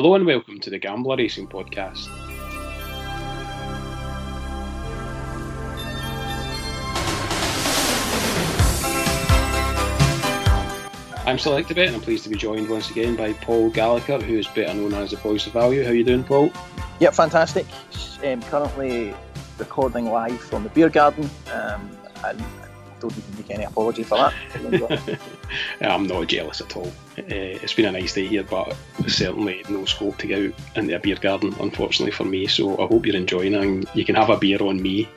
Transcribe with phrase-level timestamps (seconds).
[0.00, 2.06] Hello and welcome to the Gambler Racing Podcast.
[11.26, 14.46] I'm Selectabet and I'm pleased to be joined once again by Paul Gallagher, who is
[14.46, 15.82] better known as the Voice of Value.
[15.82, 16.52] How are you doing, Paul?
[17.00, 17.66] Yep, fantastic.
[18.24, 19.12] Um, currently
[19.58, 21.90] recording live from the beer garden, um,
[22.24, 22.40] and
[23.00, 25.18] Don't even make any apology for that.
[25.80, 26.92] I'm not jealous at all.
[27.18, 28.76] Uh, it's been a nice day here, but
[29.06, 32.46] certainly no scope to go out into a beer garden, unfortunately for me.
[32.46, 35.08] So I hope you're enjoying it and you can have a beer on me.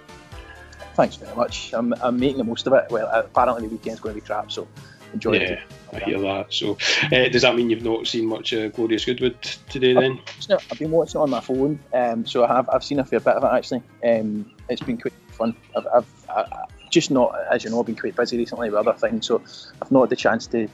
[0.96, 1.74] Thanks very much.
[1.74, 2.86] I'm, I'm making the most of it.
[2.90, 4.68] Well, apparently the weekend's going to be crap, so
[5.14, 5.60] enjoy yeah, it.
[5.94, 6.54] I hear that.
[6.54, 6.78] So,
[7.12, 10.20] uh, does that mean you've not seen much uh, Glorious Goodwood today then?
[10.50, 12.70] No, I've been watching it on my phone, um, so I have.
[12.70, 13.84] I've seen a fair bit of it actually.
[14.04, 15.56] Um, it's been quite fun.
[15.76, 18.94] I've, I've I, just not, as you know, I've been quite busy recently with other
[18.98, 19.42] things, so
[19.82, 20.68] I've not had the chance to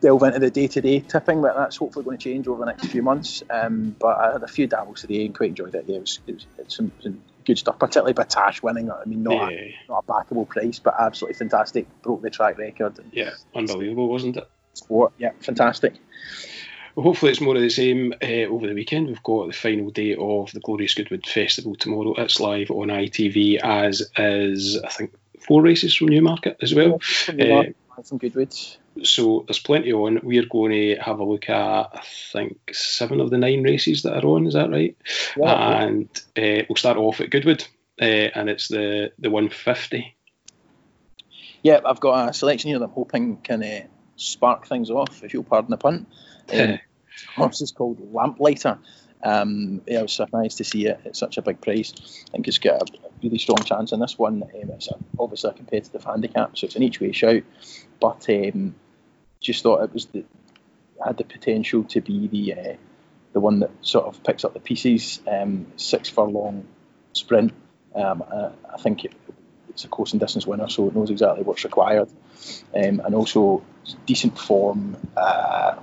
[0.00, 3.02] delve into the day-to-day tipping, but that's hopefully going to change over the next few
[3.02, 3.42] months.
[3.50, 5.84] Um, but I had a few dabbles today and quite enjoyed it.
[5.88, 8.90] Yeah, it was, it was, it was some, some good stuff, particularly Battash winning.
[8.90, 9.58] I mean, not, Yeah.
[9.58, 11.86] a, not a backable price, but absolutely fantastic.
[12.02, 12.98] Broke the track record.
[13.12, 14.48] Yeah, unbelievable, wasn't it?
[14.74, 15.12] sport.
[15.18, 15.94] Yeah, fantastic.
[16.94, 19.06] Well, hopefully it's more of the same uh, over the weekend.
[19.06, 22.14] We've got the final day of the Glorious Goodwood Festival tomorrow.
[22.14, 25.12] It's live on ITV, as is, I think,
[25.50, 27.00] four races from Newmarket as well.
[27.02, 27.64] Some, Uh,
[29.02, 30.20] So there's plenty on.
[30.22, 34.22] We're going to have a look at, I think, seven of the nine races that
[34.22, 34.46] are on.
[34.46, 34.96] Is that right?
[35.36, 37.64] Yeah, and uh, we'll start off at Goodwood,
[38.00, 40.14] uh, and it's the the 150.
[41.64, 43.80] yeah, I've got a selection here that I'm hoping can uh,
[44.14, 46.06] spark things off, if you'll pardon the pun.
[46.52, 46.78] Um,
[47.36, 48.78] horse is called Lamplighter.
[49.22, 51.92] Um, yeah, I was surprised to see it at such a big price.
[52.28, 54.42] I think it's got a really strong chance in this one.
[54.42, 57.42] Um, it's a, obviously a competitive handicap, so it's an each way shout.
[58.00, 58.74] But um,
[59.40, 60.24] just thought it was the
[61.04, 62.76] had the potential to be the uh,
[63.32, 65.20] the one that sort of picks up the pieces.
[65.26, 66.66] Um, six furlong
[67.12, 67.52] sprint.
[67.94, 69.12] Um, I, I think it,
[69.68, 72.08] it's a course and distance winner, so it knows exactly what's required,
[72.74, 73.64] um, and also
[74.06, 74.96] decent form.
[75.16, 75.76] Uh,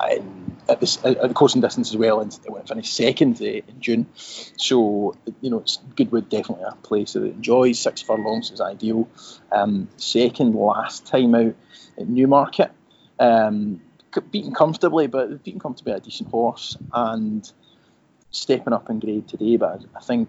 [0.00, 0.22] at,
[0.68, 4.06] at the course and distance as well, and it went finished second uh, in June.
[4.14, 7.78] So you know, it's Goodwood definitely a place that it enjoys.
[7.78, 9.08] Six furlongs is ideal.
[9.52, 11.54] Um, second last time out
[11.98, 12.72] at Newmarket,
[13.18, 13.80] um,
[14.30, 17.50] beaten comfortably, but beaten comfortably a decent horse and
[18.30, 19.56] stepping up in grade today.
[19.56, 20.28] But I think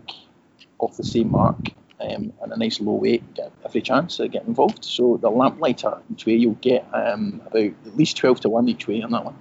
[0.80, 1.58] off the same mark.
[2.00, 4.86] Um, and a nice low weight, get every chance to get involved.
[4.86, 8.88] So the lamplighter each way, you'll get um, about at least twelve to one each
[8.88, 9.36] way on that one.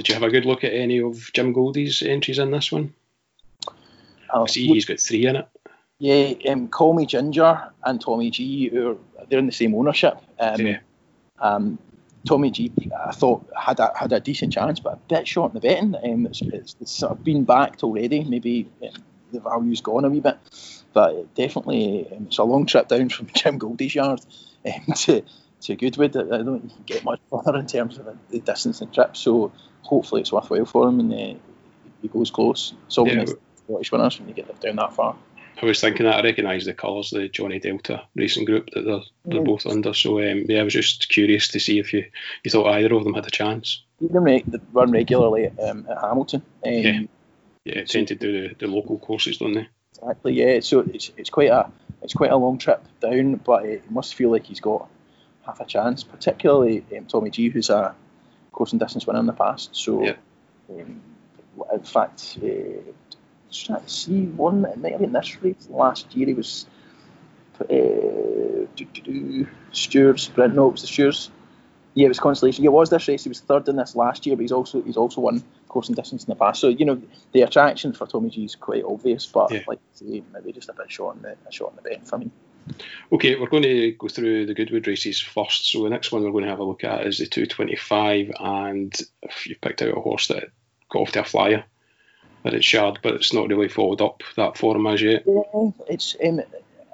[0.00, 2.94] Did you have a good look at any of Jim Goldie's entries in this one?
[4.32, 5.46] Uh, I see he's got three in it.
[5.98, 8.96] Yeah, um, Call Me Ginger and Tommy G, are,
[9.28, 10.16] they're in the same ownership.
[10.38, 10.78] Um, Yeah.
[11.38, 11.78] um,
[12.26, 15.60] Tommy G, I thought had a had a decent chance, but a bit short in
[15.60, 15.94] the betting.
[15.94, 18.24] Um, it's, it's, it's sort of been backed already.
[18.24, 20.38] Maybe um, the value's gone a wee bit,
[20.94, 24.22] but definitely um, it's a long trip down from Jim Goldie's yard
[24.64, 25.22] um, to
[25.62, 26.16] to Goodwood.
[26.16, 28.92] I I don't think you can get much further in terms of the, distance and
[28.92, 29.16] trip.
[29.16, 31.38] So hopefully it's worthwhile for him and uh,
[32.02, 32.74] he goes close.
[32.86, 33.34] It's always Yeah,
[33.66, 35.16] Scottish winners when you get down that far.
[35.62, 39.00] I was thinking that I recognise the colours, the Johnnie Delta racing group that they're,
[39.26, 39.44] they're Mm.
[39.44, 39.92] both under.
[39.92, 42.06] So um, yeah, I was just curious to see if you,
[42.44, 43.82] you thought either of them had a chance.
[44.00, 46.42] See them re- they run regularly um, at Hamilton.
[46.64, 47.00] Um, Yeah.
[47.64, 49.68] Yeah, tend to do the, the local courses, don't they?
[49.98, 50.32] Exactly.
[50.32, 50.60] Yeah.
[50.60, 54.30] So it's it's quite a it's quite a long trip down, but it must feel
[54.30, 54.88] like he's got
[55.46, 56.02] half a chance.
[56.04, 57.94] Particularly um, Tommy G, who's a
[58.52, 59.70] course and distance winner in the past.
[59.74, 60.14] So, Yeah.
[60.70, 61.00] um,
[61.72, 62.46] in fact, uh,
[63.50, 64.64] just trying to see one.
[64.64, 66.26] It might have been this race last year.
[66.28, 66.66] He was.
[67.60, 68.66] Uh,
[69.72, 70.54] Stewards sprint.
[70.54, 71.30] No, it was the Stewards.
[71.94, 72.64] Yeah, it was consolation.
[72.64, 73.24] Yeah, it was this race.
[73.24, 75.96] He was third in this last year, but he's also he's also won course and
[75.96, 76.60] distance in the past.
[76.60, 77.02] So you know
[77.32, 79.62] the attraction for Tommy G is quite obvious, but Yeah.
[79.66, 82.18] like say, maybe just a bit short in the a short in the bet for
[82.18, 82.30] me.
[83.12, 85.70] Okay, we're going to go through the Goodwood races first.
[85.70, 88.94] So the next one we're going to have a look at is the 225, and
[89.22, 90.50] if you've picked out a horse that
[90.90, 91.64] got off to a flyer,
[92.44, 95.24] that it's shard, but it's not really followed up that form as yet.
[95.26, 96.40] Yeah, it's um,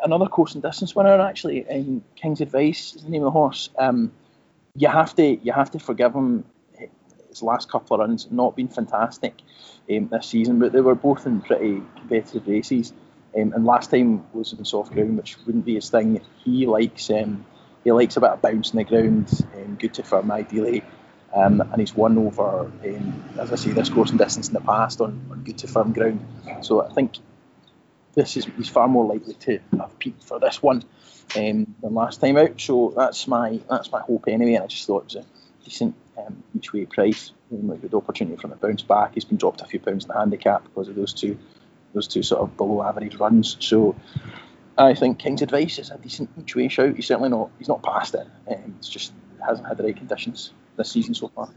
[0.03, 1.69] another course and distance winner actually.
[1.69, 3.71] Um, King's Advice is the name of the horse.
[3.79, 4.13] Um,
[4.75, 6.45] you have to you have to forgive him.
[7.29, 9.35] His last couple of runs not been fantastic
[9.91, 12.93] um, this season, but they were both in pretty competitive races.
[13.37, 16.21] Um, and last time was in soft ground, which wouldn't be his thing.
[16.45, 17.45] He likes um,
[17.85, 20.83] he likes a bit of bounce in the ground, um, good to firm ideally.
[21.35, 24.61] Um, and he's won over, um, as I say, this course and distance in the
[24.61, 26.25] past on, on good to firm ground.
[26.63, 27.19] So I think
[28.15, 30.83] this is he's far more likely to have peaked for this one
[31.37, 32.61] um, than last time out.
[32.61, 34.55] So that's my that's my hope anyway.
[34.55, 37.33] And I just thought it was a decent um, each way price.
[37.53, 40.09] Um, with the opportunity from a bounce back, he's been dropped a few pounds in
[40.09, 41.39] the handicap because of those two
[41.97, 43.57] those two sort of below average runs.
[43.59, 43.97] So
[44.79, 46.95] I think King's Advice is a decent each way shout.
[46.95, 48.27] He's certainly not he's not past it.
[48.49, 49.13] Um, it's just
[49.45, 51.49] hasn't had the right conditions this season so far.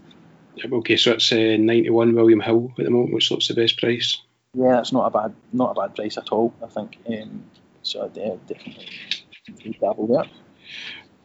[0.72, 4.22] Okay, so it's uh, 91 William Hill at the moment, which looks the best price.
[4.54, 6.54] Yeah, that's not a bad not a bad price at all.
[6.64, 7.44] I think um,
[7.84, 8.02] so.
[8.02, 10.26] Uh, definitely dabble there.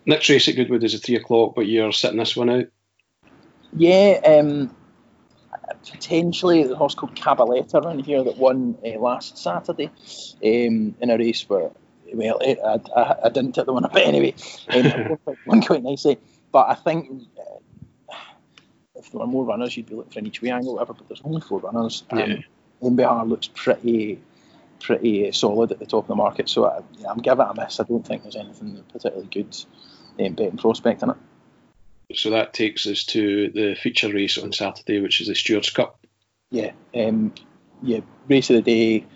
[0.06, 2.66] Next race at Goodwood is a three o'clock, but you're sitting this one out.
[3.76, 4.75] Yeah, um,
[5.90, 11.19] potentially the horse called Cabaletta around here that won uh, last Saturday um, in a
[11.19, 11.70] race where
[12.12, 14.34] well I, I, I didn't hit the one, but anyway,
[14.69, 16.19] um, won quite nicely.
[16.52, 18.14] But I think uh,
[18.94, 20.94] if there were more runners, you'd be looking for an each way angle, whatever.
[20.94, 22.05] But there's only four runners.
[22.11, 22.37] Um, yeah.
[22.82, 24.20] MBR looks pretty
[24.81, 27.55] pretty solid at the top of the market, so I, yeah, I'm giving it a
[27.55, 27.81] miss.
[27.81, 29.56] I don't think there's anything particularly good
[30.20, 31.16] um, betting prospect in it.
[32.14, 35.99] So that takes us to the feature race on Saturday, which is the Stewards Cup.
[36.50, 37.34] Yeah, um,
[37.82, 39.06] yeah, race of the day,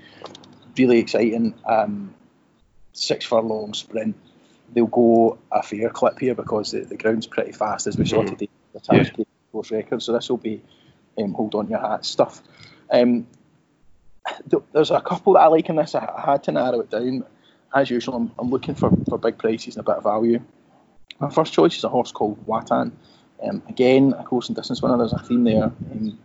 [0.77, 1.55] really exciting.
[1.65, 2.15] Um,
[2.93, 4.17] six furlong sprint.
[4.73, 8.19] They'll go a fair clip here because the, the ground's pretty fast, as we saw
[8.19, 8.35] mm-hmm.
[8.35, 8.49] today.
[8.75, 9.25] The yeah.
[9.53, 10.63] course record, so this will be
[11.19, 12.43] um, hold on your hat stuff.
[12.91, 13.27] Um,
[14.51, 15.95] th- there's a couple that I like in this.
[15.95, 17.25] I, I had to narrow it down.
[17.75, 20.41] As usual, I'm, I'm looking for, for big prices and a bit of value.
[21.21, 22.93] My first choice is a horse called Watan.
[23.43, 24.99] Um, again, a course and distance winner.
[24.99, 26.19] There's a theme there um,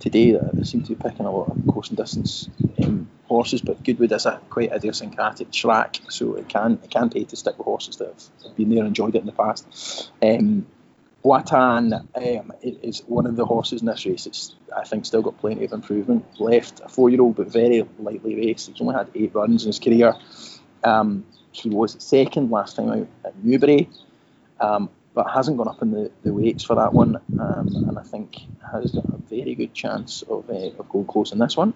[0.00, 2.48] today that they seem to be picking a lot of course and distance
[2.82, 7.24] um, horses, but Goodwood is a quite idiosyncratic track, so it can it can pay
[7.24, 10.10] to stick with horses that have been there and enjoyed it in the past.
[10.22, 10.66] Um,
[11.24, 14.26] Watan um, is one of the horses in this race.
[14.26, 16.80] It's I think still got plenty of improvement left.
[16.84, 18.68] A four-year-old, but very lightly raced.
[18.68, 20.14] He's only had eight runs in his career.
[20.84, 23.88] Um, he was second last time out at Newbury
[24.60, 28.02] um, but hasn't gone up in the, the weights for that one, um, and I
[28.02, 28.36] think
[28.72, 31.74] has got a very good chance of, uh, of going close in this one.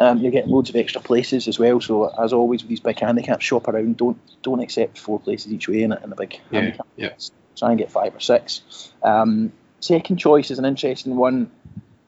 [0.00, 1.80] Um, you're getting loads of extra places as well.
[1.80, 3.96] So as always with these big handicaps, shop around.
[3.96, 6.86] Don't don't accept four places each way in in a big yeah, handicap.
[6.96, 7.12] Yeah.
[7.56, 8.92] Try and get five or six.
[9.02, 11.50] Um, second choice is an interesting one.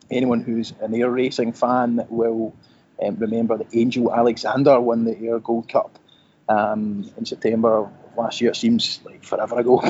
[0.09, 2.55] Anyone who's an Ayr racing fan will
[3.03, 5.99] um, remember that Angel Alexander won the Ayr Gold Cup
[6.47, 8.51] um, in September last year.
[8.51, 9.75] It seems like forever ago.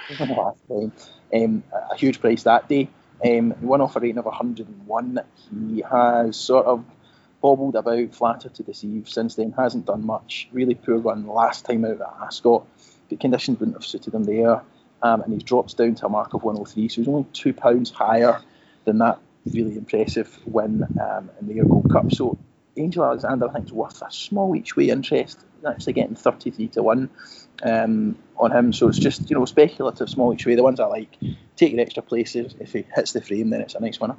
[0.20, 0.92] last time.
[1.34, 2.88] Um, a huge price that day.
[3.24, 5.20] Um, he won off a rating of 101.
[5.50, 6.84] He has sort of
[7.40, 9.52] bobbled about, flatter to deceive since then.
[9.52, 10.48] Hasn't done much.
[10.52, 12.66] Really poor run last time out at Ascot.
[13.08, 14.62] The conditions wouldn't have suited him there.
[15.02, 16.88] Um, and he drops down to a mark of 103.
[16.88, 18.40] So he's only two pounds higher
[18.84, 19.18] than that
[19.52, 22.12] really impressive win um, in the Ayr Gold Cup.
[22.12, 22.38] So
[22.76, 25.38] Angel Alexander, I think, is worth a small each way interest.
[25.56, 27.10] He's actually getting 33 to 1
[27.62, 28.72] um, on him.
[28.72, 30.54] So it's just, you know, speculative small each way.
[30.54, 31.16] The ones I like,
[31.56, 32.54] take your extra places.
[32.60, 34.16] If he hits the frame, then it's a nice winner.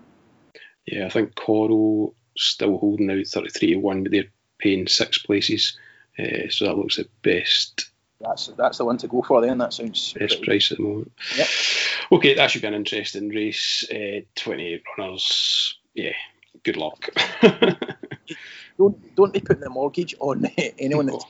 [0.85, 4.25] Yeah, I think Coral still holding out 33 to 1, but they're
[4.59, 5.77] paying six places.
[6.17, 7.89] Uh, so that looks the best.
[8.19, 9.59] That's that's the one to go for then.
[9.59, 10.45] That sounds best pretty.
[10.45, 11.11] price at the moment.
[11.37, 11.47] Yep.
[12.13, 13.85] Okay, that should be an interesting race.
[13.91, 15.77] Uh, 28 runners.
[15.93, 16.13] Yeah,
[16.63, 17.09] good luck.
[18.77, 20.45] don't don't be putting a mortgage on
[20.79, 21.25] anyone that's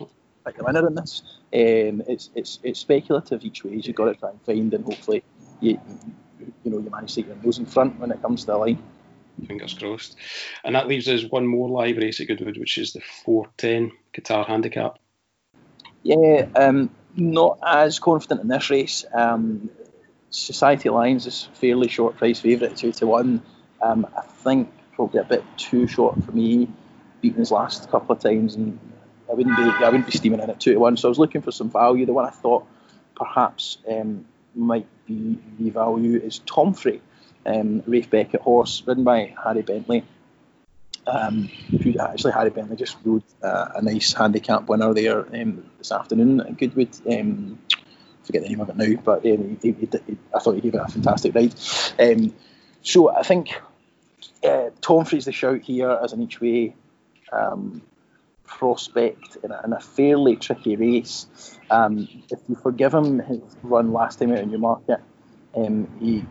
[0.45, 1.21] like a winner in this.
[1.53, 3.75] Um, it's it's it's speculative each way.
[3.75, 5.23] You've got to try and find, and hopefully
[5.59, 5.79] you
[6.63, 8.57] you know you manage to get your nose in front when it comes to the
[8.57, 8.83] line.
[9.45, 10.15] Fingers crossed.
[10.63, 14.47] And that leaves us one more live race at Goodwood, which is the 410 Qatar
[14.47, 14.97] Handicap.
[16.01, 19.05] Yeah, um, not as confident in this race.
[19.13, 19.69] Um,
[20.31, 23.43] Society Lines is fairly short price favourite, two to one.
[23.79, 26.67] Um, I think probably a bit too short for me
[27.21, 28.79] beaten his last couple of times, and
[29.29, 30.97] I wouldn't be I wouldn't be steaming in at two to one.
[30.97, 32.05] So I was looking for some value.
[32.05, 32.65] The one I thought
[33.15, 37.01] perhaps um, might be the value is Tomfrey,
[37.45, 40.03] um, Ralph Beckett horse, ridden by Harry Bentley.
[41.05, 41.49] Um,
[41.99, 46.57] actually Harry Bentley just rode uh, a nice handicap winner there um, this afternoon at
[46.57, 46.89] Goodwood.
[47.09, 47.59] Um,
[48.23, 50.75] forget the name of it now, but um, he, he, he, I thought he gave
[50.75, 51.55] it a fantastic ride.
[51.97, 52.33] Um,
[52.81, 53.59] so I think
[54.43, 56.75] uh, Tomfrey's the shout here as an each way
[57.31, 57.81] um,
[58.45, 61.27] prospect in a, in a, fairly tricky race.
[61.69, 65.01] Um, if you forgive him his run last time out in Newmarket,
[65.55, 66.25] um, he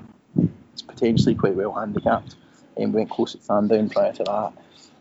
[0.75, 2.37] is potentially quite well handicapped
[2.77, 4.53] and went close at Sandown prior to that.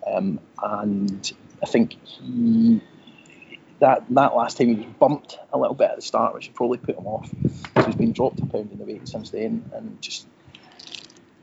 [0.08, 1.32] Um, and
[1.64, 2.82] I think he,
[3.80, 6.78] that that last time he was bumped a little bit at the start, which probably
[6.78, 7.30] put him off.
[7.76, 10.28] So he's been dropped a pound in the weight since then, and just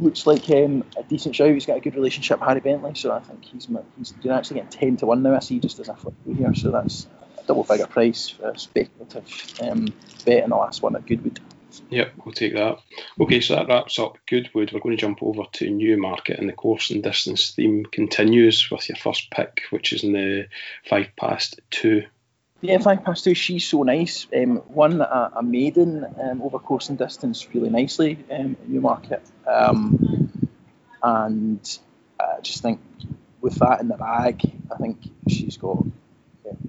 [0.03, 1.53] looks like um, a decent show.
[1.53, 4.71] He's got a good relationship with Harry Bentley, so I think he's he's actually getting
[4.71, 5.35] ten to one now.
[5.35, 7.07] I see just as a flip here, so that's
[7.39, 9.27] a double figure price for a speculative
[9.63, 9.87] um,
[10.25, 11.41] bet in the last one at Goodwood.
[11.89, 12.79] Yep, we'll take that.
[13.21, 14.73] Okay, so that wraps up Goodwood.
[14.73, 18.89] We're going to jump over to Newmarket, and the course and distance theme continues with
[18.89, 20.49] your first pick, which is in the
[20.89, 22.05] five past two.
[22.63, 23.35] Yeah, five past two.
[23.35, 24.29] She's so nice.
[24.35, 29.23] Um, won a, a maiden um, over course and distance really nicely um, in Newmarket,
[29.47, 30.31] um,
[31.03, 31.79] and
[32.21, 32.81] I just think
[33.41, 34.41] with that in the bag,
[34.73, 35.85] I think she's got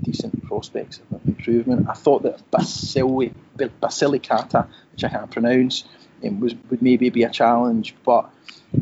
[0.02, 1.88] decent prospects of improvement.
[1.90, 5.86] I thought that Basili, Basilicata, which I can't pronounce,
[6.26, 8.30] um, was would maybe be a challenge, but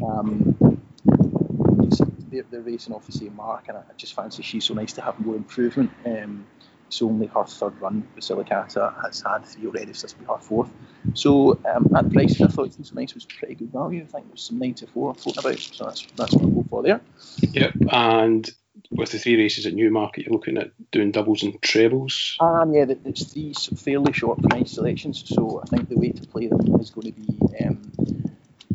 [0.01, 0.81] um,
[2.31, 5.01] they're, they're, racing off the same mark, and I just fancy she's so nice to
[5.01, 5.91] have more improvement.
[6.05, 6.45] Um,
[6.91, 8.05] it's only her third run.
[8.17, 10.69] Basilicata has had three already, so this will be her fourth.
[11.13, 14.03] So um, at price, I thought so nice was pretty good value.
[14.03, 16.83] I think it was some 94 floating about, so that's that's what I'll go for
[16.83, 16.99] there.
[17.39, 18.49] Yep, and
[18.91, 22.35] with the three races at Newmarket, you're looking at doing doubles and trebles.
[22.41, 26.47] Um, yeah, it's three fairly short price selections, so I think the way to play
[26.47, 27.81] them is going to be um,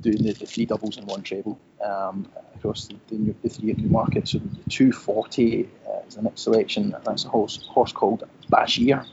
[0.01, 3.77] doing the, the, three doubles and one treble um, across the, the, the, three at
[3.77, 4.27] Newmarket.
[4.27, 6.95] So the 240 uh, is the next selection.
[7.05, 9.07] That's a horse, horse called Bashir.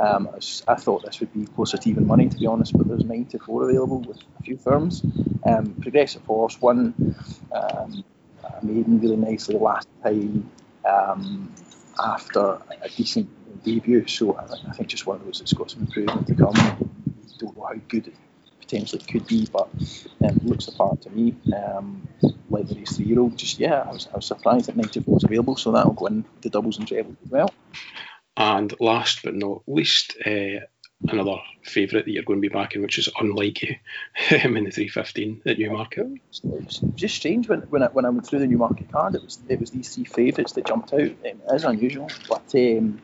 [0.00, 0.28] Um,
[0.68, 3.24] I thought this would be closer to even money, to be honest, but there's nine
[3.26, 5.02] to four available with a few firms.
[5.44, 7.16] Um, progressive horse, one
[7.52, 8.04] um,
[8.62, 10.48] maiden really nicely last time
[10.84, 11.52] um,
[11.98, 13.28] after a decent
[13.64, 14.06] debut.
[14.06, 16.54] So I, think just one of those that's got some improvement to come.
[17.38, 18.14] Don't know how good it
[18.60, 19.68] potentially could be, but
[20.24, 21.34] um, looks the part to me.
[21.54, 22.06] Um,
[22.58, 25.14] like the race three year old, just yeah, I was, I was surprised that 94
[25.14, 27.52] was available, so that'll go in the doubles and trebles as well.
[28.36, 30.60] And last but not least, uh,
[31.06, 33.76] another favourite that you're going to be backing, which is unlike you
[34.30, 36.06] in the 315 at Newmarket.
[36.06, 39.22] It was just strange when, when, I, when I went through the Newmarket card, it
[39.22, 41.00] was it was these three favourites that jumped out.
[41.00, 43.00] Um, it is unusual, but um,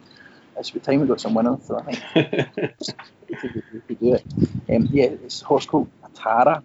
[0.56, 2.14] it's about time we got some winners, so I think
[3.28, 4.24] we could do it.
[4.68, 6.62] Um, yeah, it's a horse called Katara.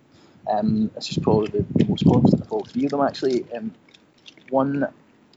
[0.49, 3.45] Um, this is probably the, most confident of all three of them, actually.
[3.55, 3.73] Um,
[4.49, 4.87] one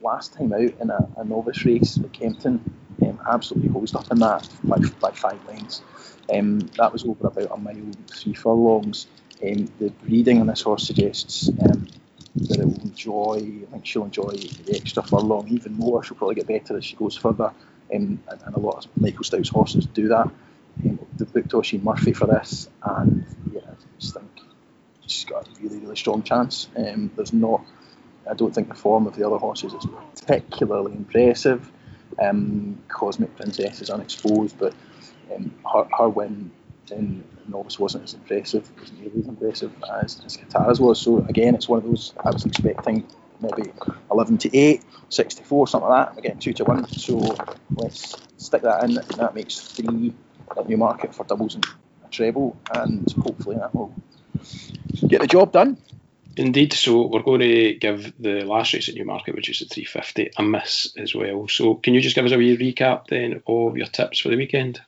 [0.00, 2.60] last time out in a, a novice race at Kempton
[3.02, 5.82] um, absolutely hosed up in that by, by five lengths.
[6.32, 9.06] Um, that was over about a mile, three furlongs.
[9.42, 11.88] Um, the breeding on this horse suggests um,
[12.36, 16.02] that it will enjoy, I think she'll enjoy the extra furlong even more.
[16.04, 17.54] She'll probably get better as she goes further, um,
[17.90, 20.30] and, and, a lot of Michael Stoute's horses do that.
[20.84, 24.31] Um, the booked Oisin Murphy for this, and yeah, I just think
[25.12, 26.68] she's got a really, really strong chance.
[26.76, 27.62] Um, there's not,
[28.30, 29.86] I don't think the form of the other horses is
[30.20, 31.70] particularly impressive.
[32.20, 34.74] Um, Cosmic Princess is unexposed, but
[35.34, 36.50] um, her, her win
[36.90, 41.00] in novice wasn't as impressive, wasn't as impressive as, as Katara's was.
[41.00, 43.06] So again, it's one of those I was expecting
[43.40, 43.72] maybe
[44.10, 46.14] 11 to 8, 6 to 4, something like that.
[46.14, 46.88] We're getting 2 to 1.
[46.88, 47.36] So
[47.76, 48.94] let's stick that in.
[48.94, 50.14] That makes three
[50.56, 51.66] at Newmarket for doubles and
[52.04, 53.94] a treble, and hopefully that will
[55.08, 55.78] get the job done.
[56.36, 60.30] Indeed, so we're going to give the last race at Newmarket, which is the 350,
[60.38, 61.46] a miss as well.
[61.48, 64.36] So, can you just give us a wee recap then of your tips for the
[64.36, 64.80] weekend?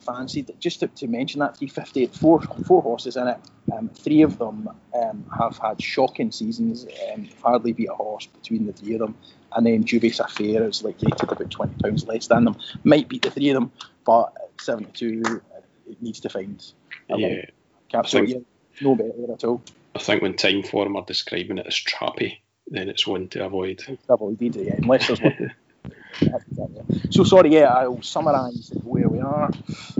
[0.00, 3.38] Fancied just to, to mention that 350, four four horses in it.
[3.72, 6.86] Um, three of them um, have had shocking seasons.
[7.12, 9.14] Um, hardly beat a horse between the three of them,
[9.54, 12.56] and then Dubious Affair is like rated about 20 pounds less than them.
[12.84, 13.72] Might beat the three of them,
[14.04, 15.42] but 72
[15.90, 16.64] it needs to find.
[17.08, 17.42] yeah,
[17.90, 18.28] capsule.
[18.28, 18.38] Yeah,
[18.80, 19.62] no better at all.
[19.94, 23.82] I think when Timeform are describing it as trappy, then it's one to avoid.
[24.08, 25.52] Avoid yeah, unless there's one.
[27.10, 29.50] so sorry, yeah, I'll summarise where we are.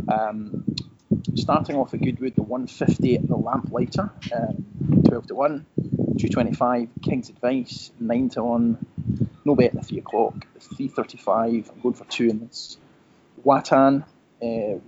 [0.08, 0.64] Um,
[1.34, 7.28] starting off at Goodwood, the 150 at the Lamplighter, um, 12 to 1, 225 King's
[7.30, 8.86] Advice, 9 to 1,
[9.44, 12.76] no bet at 3 o'clock, 335, I'm going for 2 in this.
[13.44, 14.78] Watan, uh,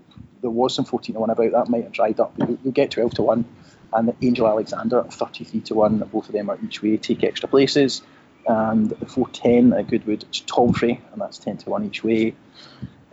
[0.41, 2.93] there was some 14 to 1 about that, might have dried up, but you'll get
[2.93, 3.45] 12 to 1
[3.93, 5.99] and the Angel Alexander 33 to 1.
[6.13, 8.03] Both of them are each way, take extra places.
[8.47, 12.35] And the 410 at Goodwood, it's Tomfrey, and that's 10 to 1 each way.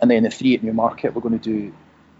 [0.00, 1.72] And then the 3 at Newmarket, we're going to do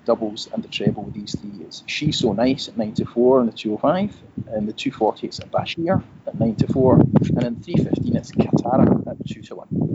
[0.05, 1.65] doubles and the treble with these three.
[1.65, 4.17] It's She's So Nice at 9 to 4 and the 205.
[4.53, 6.95] And the 240 it's Bashir at 9 to 4.
[6.95, 9.91] And then 315 it's Katara at 2 to 1.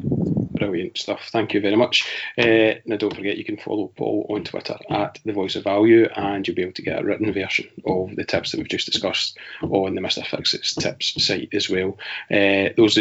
[0.55, 1.29] Brilliant stuff.
[1.31, 2.09] Thank you very much.
[2.37, 6.07] Uh, now, don't forget you can follow Paul on Twitter at the Voice of Value,
[6.15, 8.89] and you'll be able to get a written version of the tips that we've just
[8.89, 11.97] discussed on the Mister Fixits tips site as well.
[12.31, 12.97] Uh, those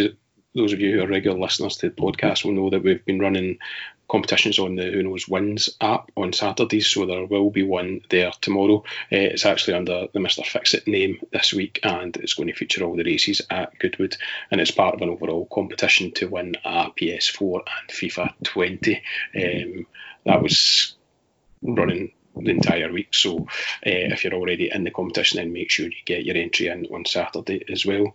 [0.54, 3.18] those of you who are regular listeners to the podcast will know that we've been
[3.18, 3.58] running
[4.08, 8.32] competitions on the Who Knows Wins app on Saturdays, so there will be one there
[8.40, 8.84] tomorrow.
[9.12, 10.44] Uh, it's actually under the Mr.
[10.44, 14.16] Fix It name this week, and it's going to feature all the races at Goodwood,
[14.50, 19.02] and it's part of an overall competition to win a PS4 and FIFA 20.
[19.36, 19.86] Um,
[20.24, 20.94] that was
[21.62, 23.14] running the entire week.
[23.14, 23.44] So uh,
[23.84, 27.04] if you're already in the competition, then make sure you get your entry in on
[27.04, 28.14] Saturday as well.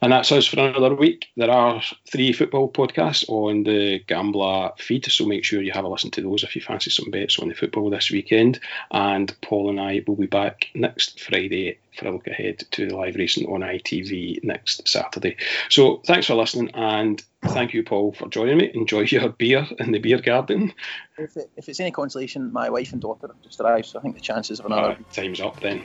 [0.00, 1.28] And that's us for another week.
[1.36, 5.88] There are three football podcasts on the Gambler feed, so make sure you have a
[5.88, 8.60] listen to those if you fancy some bets on the football this weekend.
[8.90, 12.96] And Paul and I will be back next Friday for a look ahead to the
[12.96, 15.36] live racing on ITV next Saturday.
[15.68, 18.70] So thanks for listening and thank you, Paul, for joining me.
[18.74, 20.72] Enjoy your beer in the beer garden.
[21.18, 24.02] If, it, if it's any consolation, my wife and daughter have just arrived, so I
[24.02, 24.92] think the chances of another.
[24.92, 25.84] Uh, time's up then.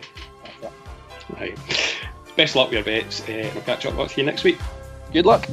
[0.58, 0.74] Okay.
[1.40, 1.98] Right.
[2.36, 3.22] Best luck with your bets.
[3.28, 4.58] Uh, we'll catch up with you next week.
[5.12, 5.48] Good luck.